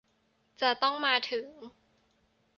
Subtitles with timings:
[0.61, 1.49] จะต้องมาถึง